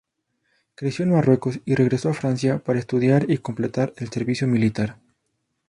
Creció 0.73 1.05
en 1.05 1.11
Marruecos 1.11 1.59
y 1.63 1.75
regresó 1.75 2.09
a 2.09 2.15
Francia 2.15 2.57
para 2.57 2.79
estudiar 2.79 3.29
y 3.29 3.37
completar 3.37 3.93
el 3.97 4.09
servicio 4.09 4.47
militar. 4.47 4.97